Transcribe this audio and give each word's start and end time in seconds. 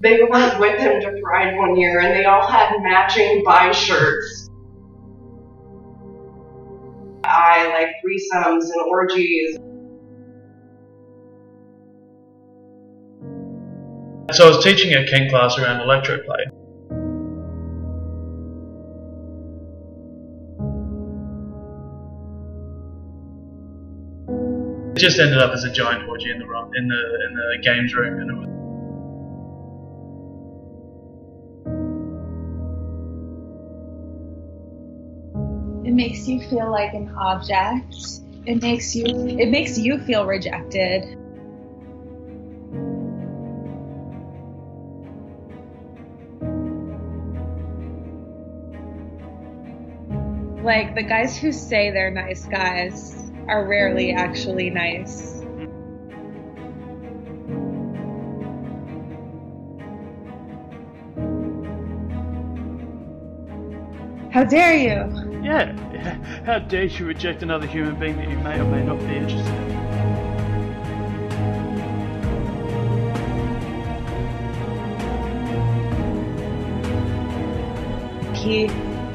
They 0.00 0.20
went 0.28 0.60
with 0.60 0.78
him 0.78 1.00
to 1.00 1.20
Pride 1.22 1.56
one 1.56 1.76
year 1.76 2.00
and 2.00 2.14
they 2.14 2.26
all 2.26 2.46
had 2.46 2.70
matching 2.82 3.42
bi 3.44 3.72
shirts. 3.72 4.50
I 7.24 7.68
like 7.68 7.88
threesomes 8.04 8.64
and 8.64 8.80
orgies. 8.90 9.56
So 14.32 14.46
I 14.46 14.48
was 14.56 14.62
teaching 14.62 14.92
a 14.92 15.06
kink 15.06 15.30
class 15.30 15.58
around 15.58 15.80
electroplay. 15.80 16.46
It 24.94 24.98
just 24.98 25.18
ended 25.18 25.38
up 25.38 25.52
as 25.52 25.64
a 25.64 25.72
giant 25.72 26.08
orgy 26.08 26.30
in 26.30 26.38
the 26.38 26.44
in 26.44 26.88
the 26.88 27.26
in 27.28 27.34
the 27.34 27.58
games 27.62 27.94
room, 27.94 28.20
and 28.20 28.30
it 28.30 28.34
was 28.34 28.55
It 35.86 35.94
makes 35.94 36.26
you 36.26 36.40
feel 36.40 36.68
like 36.68 36.94
an 36.94 37.14
object. 37.16 37.94
It 38.44 38.60
makes 38.60 38.96
you 38.96 39.04
it 39.06 39.50
makes 39.50 39.78
you 39.78 40.00
feel 40.00 40.26
rejected. 40.26 41.04
Like 50.64 50.96
the 50.96 51.04
guys 51.04 51.38
who 51.38 51.52
say 51.52 51.92
they're 51.92 52.10
nice 52.10 52.46
guys 52.46 53.30
are 53.46 53.68
rarely 53.68 54.10
actually 54.10 54.70
nice. 54.70 55.40
How 64.32 64.42
dare 64.42 64.76
you? 64.76 65.25
Yeah. 65.46 66.14
How 66.44 66.58
dare 66.58 66.84
you 66.84 67.06
reject 67.06 67.42
another 67.42 67.66
human 67.66 67.98
being 67.98 68.16
that 68.16 68.28
you 68.28 68.38
may 68.38 68.58
or 68.58 68.64
may 68.64 68.84
not 68.84 68.98
be 68.98 69.16
interested 69.16 69.46
in? 69.46 69.76
he 78.46 78.68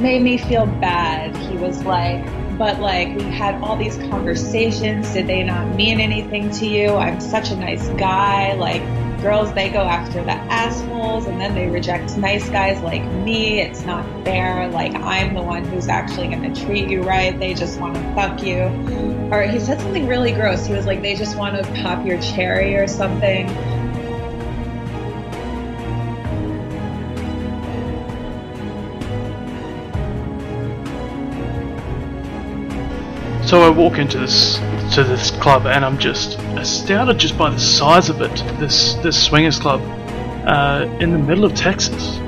made 0.00 0.22
me 0.22 0.38
feel 0.38 0.66
bad. 0.66 1.36
He 1.36 1.56
was 1.56 1.84
like, 1.84 2.24
but 2.56 2.80
like, 2.80 3.14
we 3.16 3.24
had 3.24 3.62
all 3.62 3.76
these 3.76 3.96
conversations. 3.96 5.12
Did 5.12 5.26
they 5.26 5.42
not 5.42 5.74
mean 5.76 6.00
anything 6.00 6.50
to 6.52 6.66
you? 6.66 6.94
I'm 6.94 7.20
such 7.20 7.50
a 7.50 7.56
nice 7.56 7.86
guy. 7.90 8.54
Like, 8.54 8.82
girls, 9.20 9.52
they 9.54 9.68
go 9.68 9.80
after 9.80 10.22
the 10.22 10.32
assholes 10.32 11.26
and 11.26 11.40
then 11.40 11.54
they 11.54 11.68
reject 11.68 12.16
nice 12.16 12.48
guys 12.48 12.80
like 12.82 13.04
me. 13.04 13.60
It's 13.60 13.82
not 13.84 14.04
fair. 14.24 14.68
Like, 14.68 14.94
I'm 14.94 15.34
the 15.34 15.42
one 15.42 15.64
who's 15.64 15.88
actually 15.88 16.28
going 16.28 16.52
to 16.52 16.64
treat 16.64 16.88
you 16.88 17.02
right. 17.02 17.38
They 17.38 17.54
just 17.54 17.80
want 17.80 17.96
to 17.96 18.00
fuck 18.14 18.42
you. 18.42 18.62
Or 19.32 19.42
he 19.42 19.58
said 19.58 19.80
something 19.80 20.06
really 20.06 20.32
gross. 20.32 20.66
He 20.66 20.72
was 20.72 20.86
like, 20.86 21.02
they 21.02 21.14
just 21.14 21.36
want 21.36 21.56
to 21.56 21.72
pop 21.82 22.06
your 22.06 22.20
cherry 22.20 22.76
or 22.76 22.86
something. 22.86 23.48
So 33.44 33.62
I 33.62 33.70
walk 33.70 33.98
into 33.98 34.18
this 34.18 34.58
to 34.92 35.04
this 35.04 35.30
club 35.30 35.66
and 35.66 35.84
I'm 35.84 35.98
just 35.98 36.38
astounded 36.56 37.18
just 37.18 37.36
by 37.36 37.50
the 37.50 37.58
size 37.58 38.08
of 38.08 38.20
it. 38.20 38.34
This 38.58 38.94
this 38.94 39.22
swingers 39.22 39.58
club 39.58 39.80
uh, 40.46 40.88
in 41.00 41.12
the 41.12 41.18
middle 41.18 41.44
of 41.44 41.54
Texas. 41.54 42.18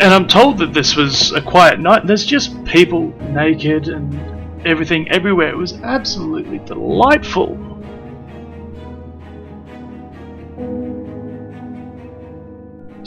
And 0.00 0.12
I'm 0.12 0.26
told 0.26 0.58
that 0.58 0.72
this 0.74 0.96
was 0.96 1.30
a 1.32 1.40
quiet 1.40 1.78
night. 1.78 2.06
There's 2.06 2.26
just 2.26 2.64
people 2.64 3.08
naked 3.30 3.86
and 3.86 4.66
everything 4.66 5.08
everywhere. 5.10 5.50
It 5.50 5.56
was 5.56 5.74
absolutely 5.82 6.58
delightful. 6.58 7.71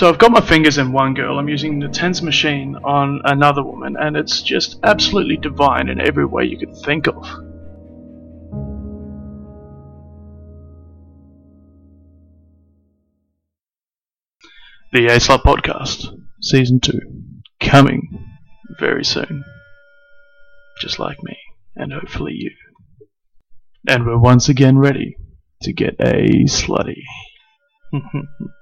So 0.00 0.08
I've 0.08 0.16
got 0.16 0.32
my 0.32 0.40
fingers 0.40 0.78
in 0.78 0.92
one 0.92 1.12
girl, 1.12 1.38
I'm 1.38 1.50
using 1.50 1.78
the 1.78 1.86
TENS 1.86 2.22
machine 2.22 2.74
on 2.74 3.20
another 3.26 3.62
woman, 3.62 3.98
and 4.00 4.16
it's 4.16 4.40
just 4.40 4.78
absolutely 4.82 5.36
divine 5.36 5.90
in 5.90 6.00
every 6.00 6.24
way 6.24 6.44
you 6.44 6.56
could 6.56 6.74
think 6.74 7.06
of. 7.06 7.22
The 14.94 15.00
Slut 15.20 15.42
Podcast, 15.42 16.18
Season 16.40 16.80
2, 16.80 16.98
coming 17.60 18.26
very 18.78 19.04
soon. 19.04 19.44
Just 20.78 20.98
like 20.98 21.22
me, 21.22 21.36
and 21.76 21.92
hopefully 21.92 22.32
you. 22.36 22.52
And 23.86 24.06
we're 24.06 24.18
once 24.18 24.48
again 24.48 24.78
ready 24.78 25.18
to 25.64 25.74
get 25.74 25.96
A 26.00 26.46
slutty. 26.46 27.02